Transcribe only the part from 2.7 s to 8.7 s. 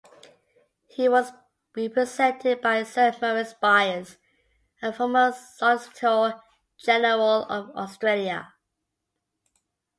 Sir Maurice Byers, a former Solicitor-General of Australia.